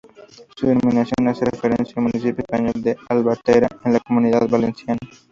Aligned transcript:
Su 0.57 0.65
denominación 0.65 1.27
hace 1.27 1.45
referencia 1.45 1.93
al 1.97 2.01
municipio 2.05 2.39
español 2.41 2.73
de 2.81 2.97
Albatera, 3.07 3.67
en 3.85 3.93
la 3.93 3.99
Comunidad 3.99 4.47
Valenciana. 4.49 4.97